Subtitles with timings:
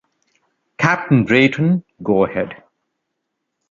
[0.79, 2.63] Captain Drayton go ahead!